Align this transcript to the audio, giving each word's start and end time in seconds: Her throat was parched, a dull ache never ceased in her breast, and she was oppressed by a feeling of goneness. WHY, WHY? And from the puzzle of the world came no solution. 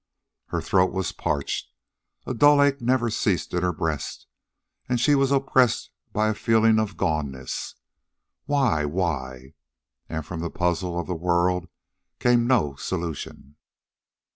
Her 0.47 0.61
throat 0.63 0.91
was 0.93 1.11
parched, 1.11 1.71
a 2.25 2.33
dull 2.33 2.59
ache 2.59 2.81
never 2.81 3.11
ceased 3.11 3.53
in 3.53 3.61
her 3.61 3.71
breast, 3.71 4.25
and 4.89 4.99
she 4.99 5.13
was 5.13 5.31
oppressed 5.31 5.91
by 6.11 6.29
a 6.29 6.33
feeling 6.33 6.79
of 6.79 6.97
goneness. 6.97 7.75
WHY, 8.47 8.83
WHY? 8.83 9.53
And 10.09 10.25
from 10.25 10.39
the 10.39 10.49
puzzle 10.49 10.99
of 10.99 11.05
the 11.05 11.13
world 11.13 11.67
came 12.17 12.47
no 12.47 12.73
solution. 12.77 13.57